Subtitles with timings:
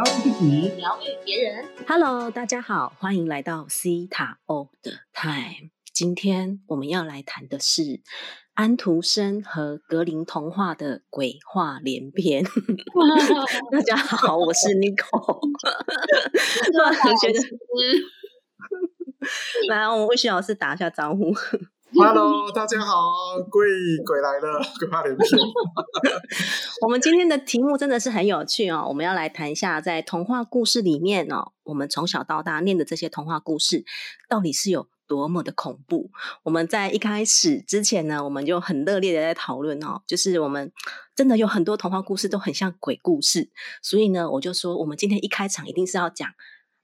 [0.00, 1.68] 疗愈自己，疗愈别人。
[1.86, 5.68] Hello，大家好，欢迎来到 C 塔 O 的 Time。
[5.92, 8.00] 今天我们要来谈的是
[8.54, 12.42] 安徒生和格林童话的鬼话连篇。
[13.70, 15.38] 大家好，我是 Nico。
[15.38, 17.38] 突然觉得，
[19.68, 21.30] 来，我们魏雪老师打一下招呼。
[21.92, 23.12] Hello，大家好，
[23.50, 23.66] 鬼
[24.06, 25.28] 鬼来了，鬼话连篇。
[26.82, 33.84] 我们今天的题目真的是很有趣哦，我们要来谈一下在童话故事里面哦，我们从小到大念的这些童话故事，
[34.28, 36.10] 到底是有多么的恐怖？
[36.44, 40.72] 我们在一开始之前呢，我们就很热烈的在讨论哦，就是我们
[41.16, 43.50] 真的有很多童话故事都很像鬼故事，
[43.82, 46.30] 所以呢，我就说我们今天一开场一定是要讲。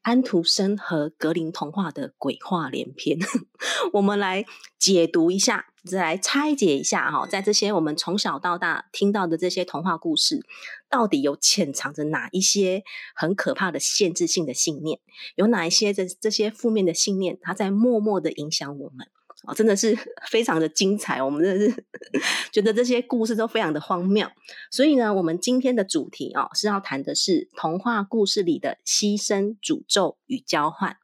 [0.06, 3.18] 安徒生和格林童话的鬼话连篇，
[3.94, 4.44] 我们来
[4.78, 10.46] 解读一下，再来拆解一下哈，在这些我们从小到大听到的这些童话故事，
[10.88, 12.84] 到底有潜藏着哪一些
[13.16, 15.00] 很可怕的限制性的信念？
[15.34, 19.08] 有哪一些这这些负面的信念，它在默默的影响我们？
[19.46, 19.96] 哦，真的是
[20.30, 21.84] 非常的精彩，我们真的是
[22.52, 24.28] 觉得这些故事都非常的荒谬。
[24.70, 30.96] 所以呢，我们今天的主题哦是要谈的是童话故事里的牺牲、诅咒与交换。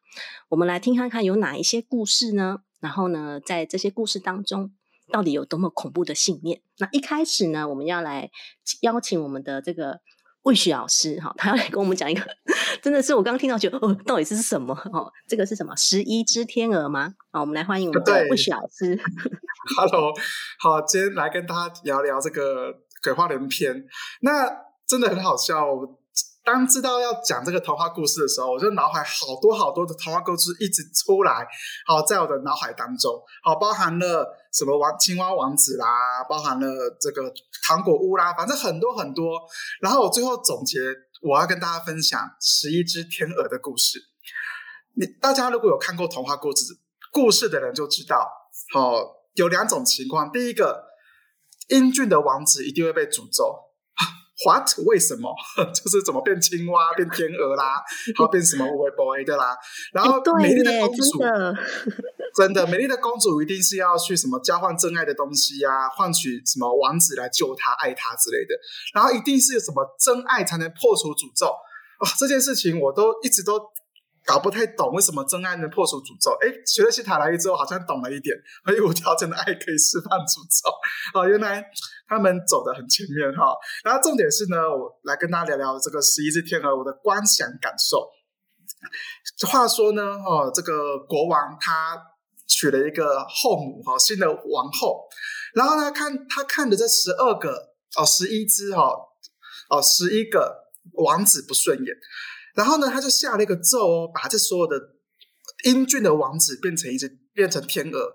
[0.49, 2.59] 我们来听看看有哪一些故事呢？
[2.81, 4.73] 然后呢，在这些故事当中，
[5.11, 6.61] 到底有多么恐怖的信念？
[6.79, 8.31] 那一开始呢，我们要来
[8.81, 10.01] 邀请我们的这个。
[10.43, 12.23] 魏许老师哈，他要来跟我们讲一个，
[12.83, 15.11] 真的是我刚刚听到觉得哦，到底是什么哦？
[15.29, 15.75] 这个是什么？
[15.77, 17.15] 十一只天鹅吗？
[17.31, 18.99] 好，我们来欢迎我们的魏许老师。
[19.77, 20.13] Hello，
[20.61, 23.85] 好，今天来跟大家聊聊这个鬼话连篇。
[24.23, 24.49] 那
[24.87, 25.67] 真的很好笑。
[26.45, 31.47] 当知道要讲这个童话故事的时候，我就脑海好多好多的童话故事一直出来，
[31.87, 36.67] 好，在我的脑海当中，好，包含了什么王青蛙王子啦，包含了
[37.01, 37.33] 这个
[37.67, 39.41] 糖果屋啦，反正很多很多。
[39.81, 40.79] 然后我最后总结，
[41.23, 43.99] 我要跟大家分享十一只天鹅的故事。
[44.95, 46.65] 你大家如果有看过童话故事
[47.11, 48.31] 故事的人就知道，
[48.75, 50.31] 好、哦、有两种情况。
[50.31, 50.85] 第一个，
[51.69, 53.71] 英俊的王子一定会被诅咒。
[54.45, 54.69] What？
[54.87, 55.33] 为什么？
[55.73, 57.83] 就是怎么变青蛙、变天鹅啦，
[58.17, 59.57] 然后变什么微 boy 的啦。
[59.93, 61.23] 然后美丽的公主，
[62.35, 68.55] 真的美丽的公主一定是要去什么交换真爱的东西啊，换取什么王子来救她、爱她之类的。
[68.95, 71.47] 然后一定是有什么真爱才能破除诅咒。
[71.47, 73.61] 哇、这件事情我都一直都。
[74.25, 76.31] 搞不太懂为什么真爱能破除诅咒？
[76.41, 78.33] 哎，学了希塔来语之后，好像懂了一点。
[78.65, 80.71] 所以无条件的爱可以释放诅咒。
[81.19, 81.61] 哦，原来
[82.07, 83.53] 他们走得很前面哈。
[83.83, 88.09] 然后重点是呢，我来跟大家聊聊这个十一只天鹅我的观想感受。
[89.51, 92.01] 话说呢，哦，这个国王他
[92.53, 95.09] 娶了一个后母哈，新的王后。
[95.55, 98.93] 然后呢，看他看的这十二个哦，十一只哈
[99.71, 100.55] 哦，十一个
[100.95, 101.87] 王子不顺眼。
[102.55, 104.79] 然后呢，他就下了一个咒哦，把这所有的
[105.65, 108.13] 英俊的王子变成一只变成天鹅，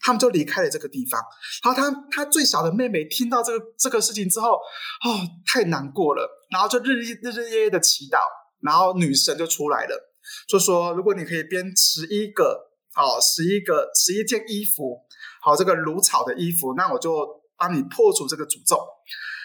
[0.00, 1.20] 他们就离开了这个地方。
[1.64, 5.08] 然后他他最小的妹妹听到这个这个事情之后，哦，
[5.46, 8.18] 太难过了，然后就日日日日夜夜的祈祷，
[8.62, 10.12] 然后女神就出来了，
[10.48, 15.00] 就说如果你可以编十一个哦，十一个十一件衣服，
[15.40, 18.78] 好这个芦草的衣服，那我就帮你破除这个诅咒。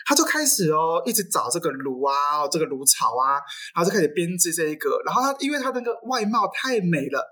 [0.08, 3.42] 他就开始哦，一直找这个芦啊，这个芦草啊，
[3.74, 5.02] 然后就开始编织这一个。
[5.04, 7.26] 然后他因为他那个外貌太美了，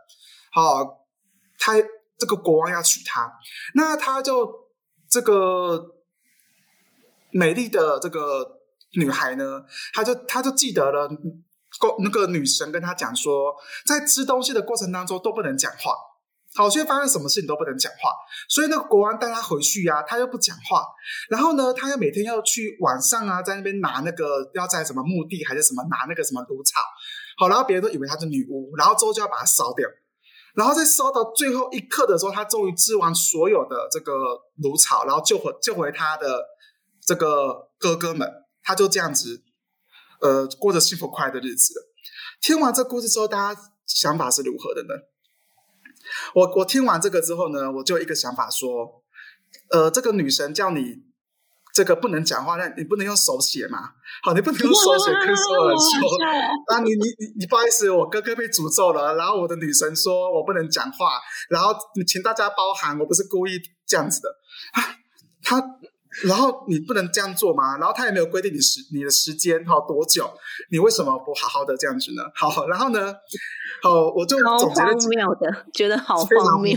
[0.52, 0.98] 好、哦，
[1.60, 1.74] 他
[2.18, 3.32] 这个国王要娶她，
[3.76, 4.52] 那他就
[5.08, 5.86] 这个
[7.32, 8.60] 美丽的这个
[8.96, 9.64] 女孩呢，
[9.94, 11.08] 他就他就记得了，
[12.00, 15.94] 那个女神跟他讲说，在吃东西的过程当中都不能讲话。
[16.56, 18.12] 好，所以发生什么事情都不能讲话，
[18.48, 20.86] 所以那个国王带他回去呀、啊，他又不讲话，
[21.28, 26.80] 然后呢，他又每天要去晚上啊，在那边拿那个要在什么墓地还是什么拿那个什么芦草，
[27.38, 29.90] 好，然后别人都以为她是女巫，然后之后就要把她烧掉，
[30.54, 34.14] 然后在烧到最后一刻的时候，他终于织完所有的这个
[34.58, 36.40] 芦草，然后救回救回他的
[37.04, 38.32] 这个哥哥们，
[38.62, 39.42] 他就这样子，
[40.24, 41.86] 呃，过着幸福快乐的日子了。
[42.42, 44.90] 听完这故事之后，大家想法是如何的呢？
[46.34, 49.04] 我我听完这个之后呢，我就一个想法说，
[49.72, 51.04] 呃，这个女神叫你
[51.74, 53.92] 这个不能讲话，那你不能用手写嘛？
[54.24, 56.18] 好，你不能用手写跟所有人说
[56.74, 61.20] 啊，你你你你不好意思，我哥哥被诅咒了，然后我的女神说我不能讲话，
[61.50, 61.76] 然后
[62.08, 64.30] 请大家包涵，我不是故意这样子的
[64.74, 64.96] 啊，
[65.44, 65.80] 他。
[66.26, 67.78] 然后你不能这样做吗？
[67.78, 70.30] 然后他也没有规定你时你的时间哈多久，
[70.70, 72.24] 你为什么不好好的这样子呢？
[72.36, 73.14] 好，然后呢，
[73.82, 76.76] 好，我就总结了荒谬的，觉得好非常荒谬。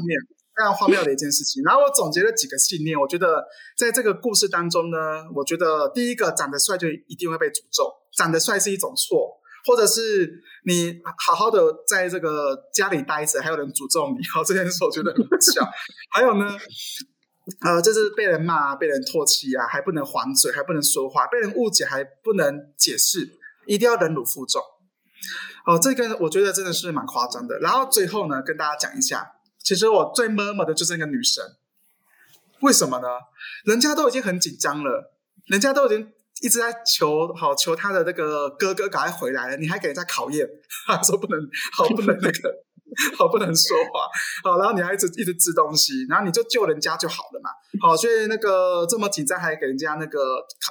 [0.56, 1.62] 非常荒谬的一件事情。
[1.64, 3.44] 然后我总结了几个信念，我觉得
[3.76, 4.96] 在这个故事当中呢，
[5.34, 9.36] 我觉得第一个长得帅就一定会被诅咒，长得帅是一种错，
[9.66, 10.32] 或者是
[10.64, 15.62] 你好好的在这个家里待着，还有人诅咒你，好这件事我觉得很笑。
[16.10, 16.48] 还有呢，
[17.60, 24.60] 呃，就是被人骂、被人唾弃啊，还不能还嘴，还不能说话，被人误解还不能解释，一定要忍辱负重。
[25.64, 27.58] 哦，这个我觉得真的是蛮夸张的。
[27.60, 29.32] 然后最后呢，跟大家讲一下，
[29.62, 31.44] 其实我最闷闷的就是那个女生，
[32.62, 33.06] 为什么呢？
[33.64, 35.14] 人家都已经很紧张了，
[35.46, 40.48] 人家都已经一直在求好求他的那个哥哥赶快回来了，你还给人家考验，
[41.04, 41.40] 说不能
[41.76, 42.54] 好不能那个。
[43.16, 44.08] 好，不能说话。
[44.50, 47.50] 好，然后你还一直一直吃东西，然后你就救人家就好了嘛。
[47.80, 50.18] 好，所以那个这么紧张还给人家那个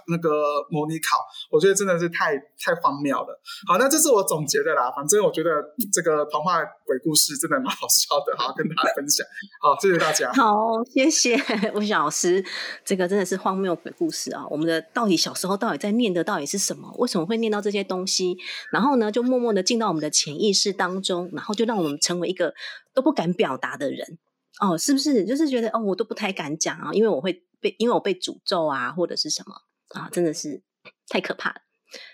[0.08, 0.30] 那个
[0.72, 1.18] 模拟考，
[1.52, 3.40] 我觉得真的是太太荒谬了。
[3.68, 4.92] 好，那这是我总结的啦。
[4.96, 5.50] 反正我觉得
[5.94, 9.26] 这个童话鬼故事真的蛮好笑的，好跟大家分享。
[9.62, 10.32] 好，谢谢大家。
[10.34, 11.36] 好，谢谢
[11.76, 12.44] 吴老师。
[12.84, 14.44] 这个真的是荒谬鬼故事啊！
[14.50, 16.92] 我们的到底小时候到底在念的到底是什么？
[16.98, 18.36] 为什么会念到这些东西？
[18.72, 22.15] 然后呢，就默默的进到我们的潜意识当中，然后就让我们成。
[22.16, 22.54] 成为一个
[22.94, 24.18] 都不敢表达的人
[24.62, 25.26] 哦，是不是？
[25.26, 29.54] 就是觉得哦，我都不太敢讲啊，因为我会被，因为我被诅咒啊，或者是什么
[30.00, 30.62] 啊，真的是
[31.10, 31.58] 太可怕了。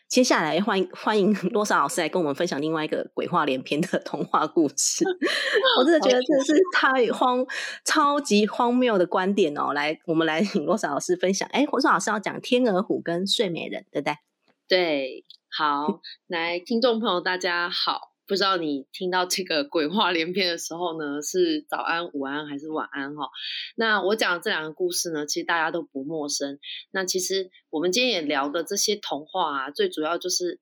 [0.07, 5.05] 接下来欢迎欢迎罗莎老师来跟我们分享另外一个鬼话连篇的童话故事。
[5.77, 7.45] 我真的觉得这是太荒
[7.85, 9.73] 超级荒谬的观点哦。
[9.73, 11.47] 来，我们来请罗莎老师分享。
[11.51, 14.15] 哎，罗莎老师要讲天鹅湖跟睡美人，对不对？
[14.67, 15.25] 对，
[15.55, 18.10] 好， 来，听众朋友大家好。
[18.31, 23.29] 不知道你听到这个鬼话连篇的时候呢，是早安、午安还是晚安哈？
[23.75, 26.57] 那我讲这两个故事呢，其实大家都不陌生。
[26.91, 30.61] 那其实我们今天也聊的这些童话啊，最主要就是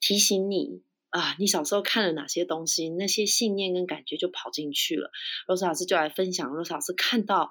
[0.00, 5.10] 提醒你啊，你小时候看了哪些东西，那些信念跟感觉就跑进去了。
[5.46, 7.50] 罗斯老师就来分享，罗斯老师看到，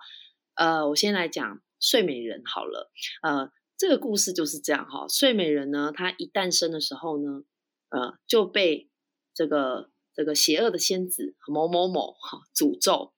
[0.53, 2.91] 呃，我先来讲睡美人好了。
[3.23, 7.41] 呃，这个故事就是这样哈，睡美人呢，她一诞生的时候呢，
[7.89, 8.90] 呃，就被
[9.33, 13.13] 这个这个邪恶的仙子某某某哈诅咒，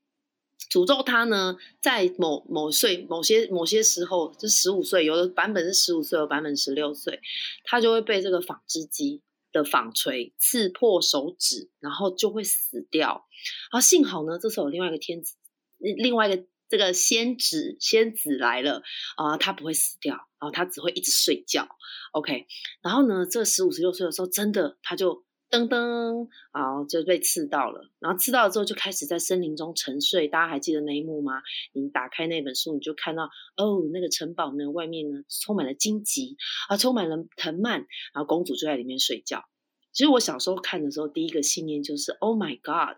[0.70, 7.20] 诅咒他呢，在某某岁某些某些时候，就十五岁，有的版本是十五岁，有版本十六岁，
[7.64, 9.22] 他就会被这个纺织机
[9.52, 13.26] 的纺锤刺破手指，然后就会死掉。
[13.72, 15.36] 啊，幸好呢，这时候有另外一个天子，
[15.80, 18.84] 另外一个这个仙子仙子来了
[19.18, 21.68] 啊，他不会死掉，然后他只会一直睡觉。
[22.12, 22.46] OK，
[22.82, 25.24] 然后呢，这十五十六岁的时候，真的他就。
[25.54, 30.28] 噔噔，好就被刺到了，然后刺到了之后就开始在森林中沉睡。
[30.28, 31.44] 大家还记得那一幕吗？
[31.74, 36.38] 你打开那本书，你就看到哦，那个城堡呢，外面呢充满了荆棘
[36.70, 37.86] 啊，充满了藤蔓，
[38.16, 39.46] 然后公主就在里面睡觉。
[39.92, 42.98] 其实我小时候看的时候，第一个信念就是 Oh my God，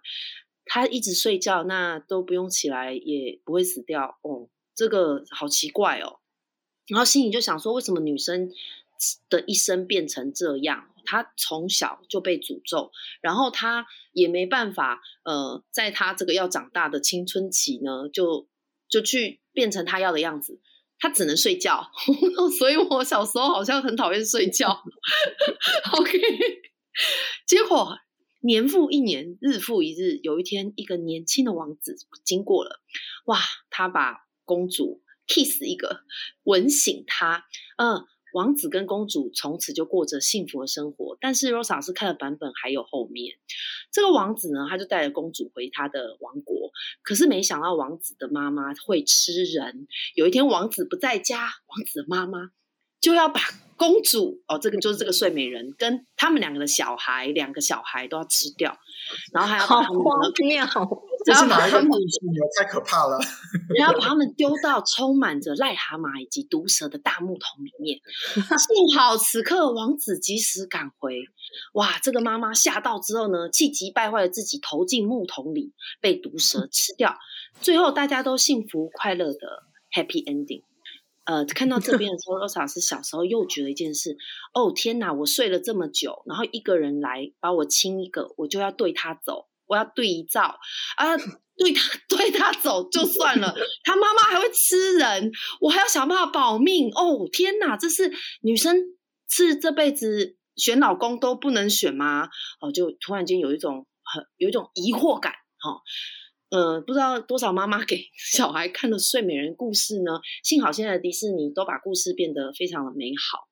[0.64, 6.20] 她一直睡觉，那都不用起来也不会死掉哦，这个好奇怪哦。
[6.88, 8.50] 然后心里就想说，为什么女生
[9.30, 10.88] 的一生变成这样？
[11.06, 12.92] 他从小就被诅咒，
[13.22, 18.50] 然后他也没办法，呃，在他这个要长大的青春期呢，就
[18.90, 20.60] 就去变成他要的样子，
[21.00, 21.90] 他只能睡觉。
[22.58, 24.84] 所以我小时候好像很讨厌睡觉。
[25.98, 26.12] OK，
[27.48, 27.98] 结果
[28.42, 32.82] 年复一年，日复一日，有一天，一个年轻的王子经过了，
[33.26, 36.02] 哇，他把公主 kiss 一个，
[36.44, 37.46] 吻醒她，
[37.78, 38.06] 嗯。
[38.36, 43.38] 王子跟公主从此就过着幸福的生活，但是 Rosa 是看的版本还有后面。
[43.94, 46.70] 这个王子呢，他就带着公主回他的王国，
[47.02, 49.88] 可是没想到王子的妈妈会吃人。
[50.16, 52.52] 有一天王子不在家，王子的妈妈
[53.00, 53.40] 就要把
[53.78, 58.78] 公主哦，这个就是这个睡美人跟他们两个的小孩，两个小孩都要吃掉，
[59.32, 60.06] 然后还要把他们的。
[61.26, 62.20] 这是哪一个故事？
[62.58, 63.18] 太可怕了！
[63.76, 68.00] 然后把他们丢到充满着癞蛤蟆以及毒蛇的大木桶里面。
[68.38, 71.24] 幸好此刻王子及时赶回。
[71.74, 71.98] 哇！
[72.04, 77.18] 这个妈妈吓到之后呢，气急败坏的自己投进木桶里，被毒蛇吃掉。
[77.60, 80.62] 最后大家都幸福快乐的 happy ending。
[81.24, 84.16] 呃，看到这边的时候，罗莎是小时候又觉得一件事：
[84.54, 85.12] 哦天哪！
[85.12, 89.48] 我睡了这么久，然后一个人来把我亲一个，我就要对他走。
[89.68, 90.58] 我要对照
[90.98, 91.18] 啊，
[91.58, 95.32] 对他 对他走就算了， 他妈妈还会吃人，
[95.62, 97.28] 我还要想办法保命哦！
[97.32, 98.78] 天哪，这是女生
[99.30, 102.30] 是这辈子选老公都不能选吗？
[102.60, 105.82] 哦，就突然间有一种很有一种疑惑感哈。
[106.52, 110.20] 呃，不知道多少妈妈给小孩看的《睡美人故事》呢？
[110.44, 113.50] 幸好现在的迪士尼都把故事变得非常的美好。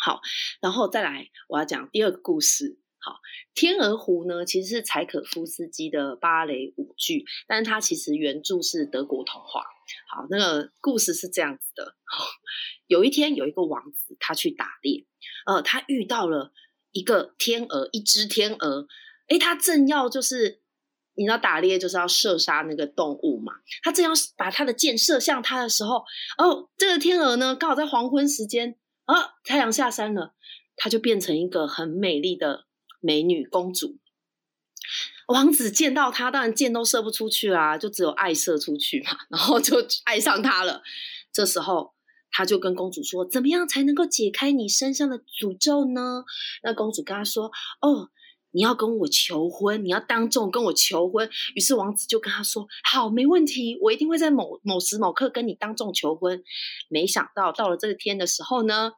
[0.00, 0.20] 好，
[0.62, 2.78] 然后再来，我要讲第二个故事。
[3.08, 3.20] 好，
[3.54, 9.62] 天鹅湖呢，其实是柴可夫斯基的芭蕾舞剧，但是它其实原著是德国童话。
[10.10, 11.94] 好，那个故事是这样子的：
[12.86, 15.06] 有一天，有一个王子，他去打猎，
[15.46, 16.52] 呃，他遇到了
[16.92, 18.86] 一个天鹅，一只天鹅，
[19.28, 20.60] 诶，他正要就是
[21.14, 26.04] 你知道打猎就是要射杀那个动物嘛，他正要把他的箭射向他的时候，
[26.36, 30.34] 哦，这个天鹅呢刚好在黄昏时间，啊，太阳下山了，
[30.76, 32.66] 它就变成一个很美丽的
[33.00, 33.98] 美女公主。
[35.28, 40.82] 王子见到她，当然箭都射不出去啦，就只有爱射出去嘛，然后就爱上她了。
[41.32, 41.94] 这时候。
[42.30, 46.24] 他就跟公主说：“怎么样才能够解开你身上的诅咒呢？”
[46.62, 47.50] 那公主跟他说
[47.80, 48.10] ：“哦，
[48.50, 56.44] 你要跟我求婚，你要当众跟我求婚。”于是王子就跟他说：“好，没问题，我一定会在某某时某刻跟你当众求婚。”
[56.90, 58.92] 没想到到了这个天的时候呢，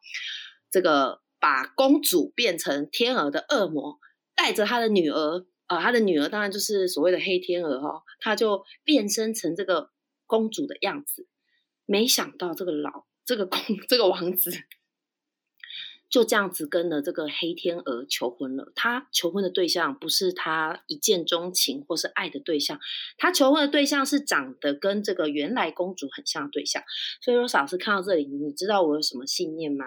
[0.68, 3.98] 这个把公主变成天鹅的恶魔，
[4.36, 9.90] 带着他的女儿，呃，他的女儿当然就是所谓的黑天鹅哦，他就变身成这个
[10.26, 11.26] 公主的样子。
[11.86, 13.06] 没想到这个老。
[13.22, 14.50] 这个公这个王子
[16.10, 18.72] 就这样子跟了这个黑天鹅求婚了。
[18.74, 22.78] 他求婚的对象不是他一见钟情或是爱的对象，
[23.16, 26.82] 他求婚的对象是长得跟这个原来公主很像的对象。
[27.22, 29.84] 所以说老师看到这里，你知道我有什么信念吗？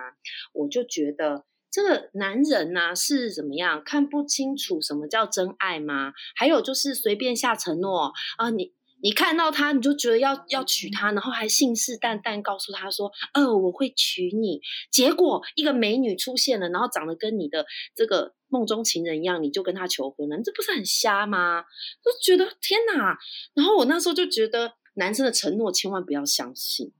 [0.54, 6.14] 我就觉得这个男人呢是怎么样看不清楚什么叫真爱吗？
[6.36, 8.72] 还有就是随便下承诺啊，你。
[9.04, 21.64] 你看到他，你就觉得要要娶她，然后还信誓旦旦告诉他说：“呃，我会娶你。”结果一个美女出现了，然后长得跟你的这个梦中情人一样，你就跟他求婚了，这不是很瞎吗？
[22.02, 23.18] 就觉得天哪！
[23.54, 26.94] 然后我那时候就觉得，男生的承诺千万不要相信。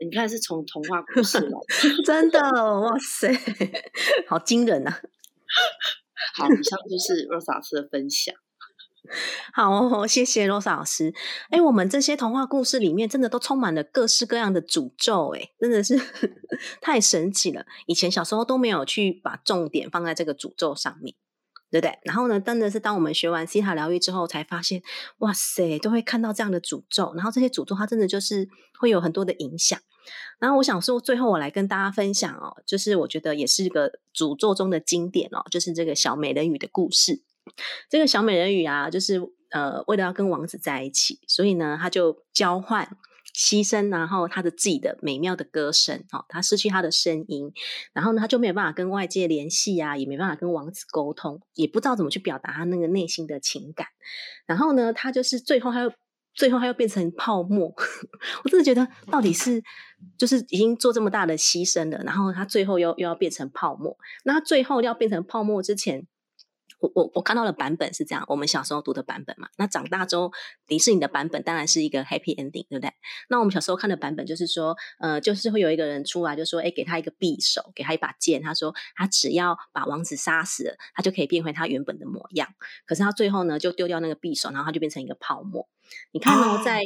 [0.00, 1.58] 你看，是从童话故事来，
[2.06, 3.30] 真的，哇塞，
[4.26, 4.90] 好惊人呐！
[6.36, 7.28] 好，以上就是
[7.60, 8.34] 师的分享。
[9.52, 11.14] 好，谢谢罗莎老师。
[11.50, 16.00] 哎，我们这些童话故事里面，真的都充满了各式各样的诅咒，哎，真的是
[16.80, 17.64] 太神奇了。
[17.86, 21.14] 以前小时候都没有去把重点放在这个诅咒上面，
[21.70, 21.98] 对不对？
[22.02, 24.82] 然后呢，真的是当我们学完西塔疗愈之后，才发现，
[25.18, 27.12] 哇塞，都会看到这样的诅咒。
[27.14, 28.48] 然后这些诅咒，它真的就是
[28.78, 29.78] 会有很多的影响。
[30.38, 37.22] 然后我想说，最后我来跟大家分享哦，就是我觉得也是一个诅咒中的经典哦，就是这个小美人鱼的故事。
[37.88, 42.96] 这个小美人鱼啊，就是呃，为了要跟王子在一起，所以呢，他就交换
[43.34, 47.50] 牺牲，然后他的自己的美妙的歌声，哦，他失去他的声音，
[47.92, 53.86] 然后呢，他就没有办法跟外界联系啊，也没办法跟王子沟通，也不知道怎么去表达他那个内心的情感。
[54.44, 55.92] 然后呢，他就是最后他又
[56.34, 57.72] 最后他又变成泡沫。
[58.44, 59.62] 我真的觉得，到底是
[60.18, 63.96] 就是已经做这么大的牺牲了，然后他最后又又要变成泡沫。
[64.24, 66.06] 那他最后要变成泡沫之前。
[66.78, 69.48] 我我我看到的版本是这样，我们小时候读的版本嘛。
[69.56, 70.32] 那长大之后，
[70.66, 72.92] 迪士尼的版本当然是一个 happy ending，对不对？
[73.28, 82.48] 那我们小时候看的版本就是说，呃，就是会有一个人出来，就说，哎，给他一个匕首，给他一把剑，他说他只要把王子杀死了，他就可以变回他原本的模样。
[82.86, 85.68] 可是他最后呢，就丢掉那个匕首，然后他就变成一个泡沫。
[86.12, 86.82] 你看呢，在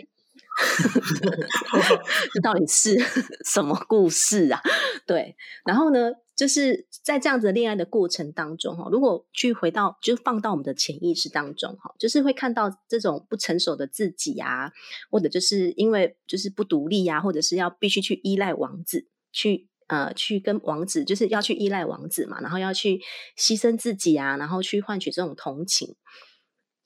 [2.33, 2.97] 这到底是
[3.45, 4.63] 什么故事啊？
[5.07, 6.13] 对，然后呢？
[6.35, 14.73] 就是在这样子恋爱的过程当中，哈，如果去回到，就放到我们的潜意识当中，哈，就是会看到这种不成熟的自己啊，
[15.11, 23.01] 或者就是因为就是不独立呀，或者是要必须去依赖王子，去呃去跟王子，就是要去依赖王子嘛，然后要去
[23.39, 25.95] 牺牲自己啊，然后去换取这种同情。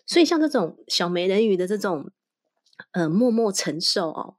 [0.06, 2.10] 所以像这种小美人鱼的这种
[2.92, 4.36] 呃默默承受哦。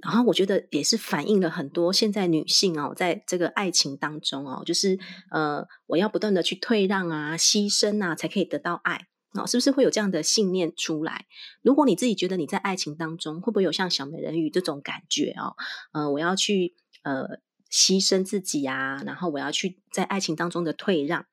[0.00, 4.96] 然后我觉得也是反映了很多现在女性哦，在这个爱情当中哦，就是
[5.32, 11.26] 呃，我要不断的去退让啊、牺牲啊，才可以得到爱啊，是不是会有这样的信念出来？
[11.62, 15.56] 如果你自己觉得你在爱情当中，会不会有像小美人鱼这种感觉哦？
[15.92, 21.26] 呃，我要去呃牺牲自己啊，然后我要去在爱情当中的退让，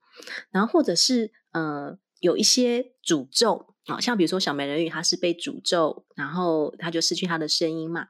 [0.50, 3.75] 然后或者是呃有一些诅咒。
[3.86, 8.08] 啊，像比如说小美人鱼，她是被诅咒，然后她就失去她的声音嘛。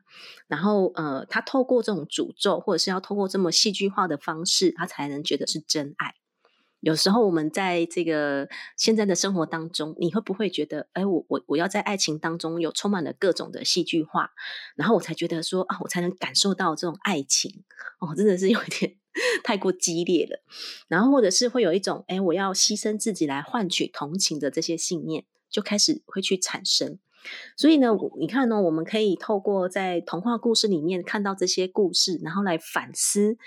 [0.48, 6.16] 然后呃，她透过这种诅咒，或者是要透过这么戏剧化的方式，她才能觉得是真爱。
[6.82, 14.32] 有时候我们在这个现在的生活当中，你会不会觉得，哎，我我我要在爱情当中有充满了各种的戏剧化，
[14.76, 17.64] 然后我才觉得说啊，我才能感受到这种爱情
[18.00, 18.98] 哦，真的是有一点
[19.44, 20.42] 太过激烈了。
[20.88, 25.26] 然后或者是会有一种，哎，我要牺牲自己来换取同情的这些信念。
[25.48, 27.00] 就开始会去产生，
[27.56, 33.38] 所以呢，你看呢，我们可以透过在童话故事里面看到这些故事，然后来反思，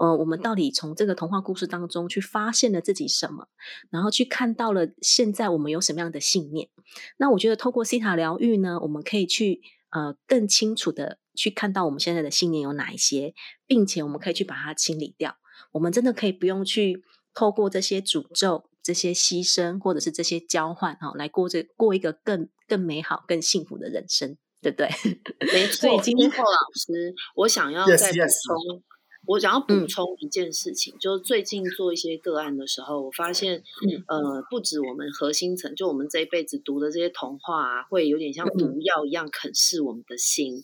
[0.00, 3.48] 呃，我们到底从这个童话故事当中去发现了自己什么，
[3.90, 6.70] 然后去看到了现在我们有什么样的信念。
[7.18, 13.34] 那我觉得透过西塔疗愈呢，我们可以去呃更清楚的去看到我们现在的信念有哪一些，
[13.66, 15.36] 并且我们可以去把它清理掉。
[15.72, 17.02] 我们真的可以不用去。
[17.34, 24.90] 透过这些诅咒、这些牺牲，或者是这些交换，哈，来过这过一个更更美好、更幸福的人生，对不对？
[25.50, 25.88] 没错。
[25.88, 28.28] 所以今天霍老师，我想要再补 yes.
[28.46, 28.82] 充。
[29.24, 40.62] 我想要补嗯充一件事情，就是最近做一些个案的时候，我发现，嗯呃，不止我们核心层，就我们这一辈子读的这些童话啊，会有点像嗯毒药一样啃噬我们的心，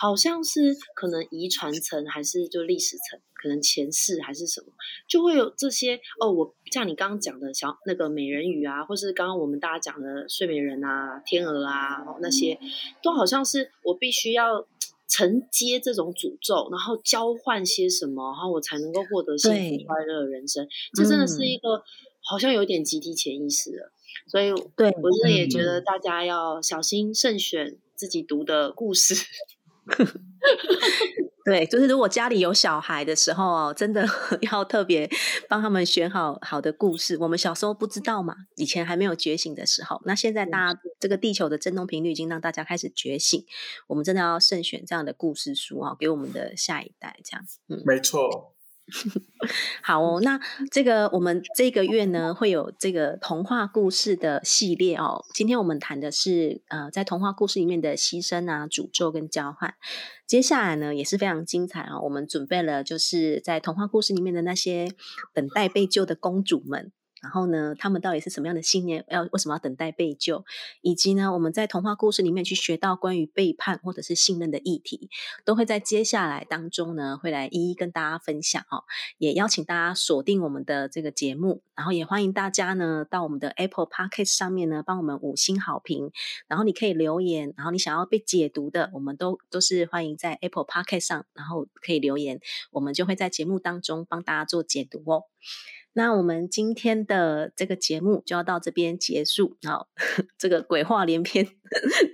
[0.00, 4.72] 好像是可能遗传层还是就历史层，可能前世还是什么，
[5.06, 6.30] 就会有这些哦。
[6.30, 12.58] 我像你刚刚讲的小那个美人鱼啊，或是刚刚我们大家讲的睡美人啊、天鹅啊哦那些，
[13.02, 14.66] 都好像是我必须要。
[15.12, 20.64] 承接这种诅咒，然后交换些什么，然后我才能够获得幸福快乐的人生。
[20.94, 21.82] 这真的是嗯一个、
[22.22, 23.90] 好像有点集体潜意识了，
[24.28, 29.16] 所以对我真的也觉嗯得大家要小心慎选自己读的故事。
[31.44, 34.06] 对，就是如果家里有小孩的时候哦，真的
[34.52, 35.10] 要特别
[35.48, 37.16] 帮他们选好好的故事。
[37.18, 43.44] 我们小时候不知道嘛，以前还没有觉醒的时候，那现在大家这个地球的振动频率已经让大家开始觉醒，
[43.88, 47.18] 我们真的要慎选这样的故事书啊、哦，给我们的下一代。
[47.24, 48.54] 这样，嗯，没错。
[49.82, 55.24] 好哦，那这个我们这个月呢会有这个童话故事的系列哦。
[55.32, 59.74] 今天我们谈的是呃，在童话故事里面的牺牲啊、诅咒跟交换。
[60.26, 64.88] 接下来呢也是非常精彩、哦，我们准备了就是在童话故事里面的那些
[65.34, 66.92] 等待被救的公主们。
[67.20, 69.04] 然后呢，他们到底是什么样的信念？
[69.08, 70.44] 要为什么要等待被救？
[70.80, 75.10] 以及呢，我们在童话故事里面去学到关于背叛或者是信任的议题，
[75.44, 78.84] 都会在接下来当中呢，会来一一跟大家分享哦。
[79.18, 86.10] 也邀请大家锁定我们的这个节目，然后也欢迎大家呢到我们的 Apple Podcast 上面呢帮我们五星好评，
[86.48, 95.24] 然后你可以留言，然后你想要被解读的，我们都都是欢迎在 Apple Podcast 上，然后可以留言，我们就会在节目当中帮大家做解读哦。
[95.92, 99.88] 那我们今天的这个节目就要到这边结束，好，
[100.38, 101.48] 这个鬼话连篇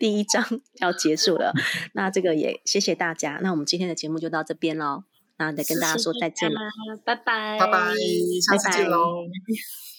[0.00, 0.44] 第一章
[0.80, 1.52] 要结束了。
[1.92, 5.04] 那这个也谢谢大家，那我们今天的节目就到这边喽，
[5.38, 6.58] 那再跟大家说再见了，
[7.04, 7.94] 拜拜，拜拜，
[8.40, 9.24] 下次见喽。
[9.24, 9.95] 拜拜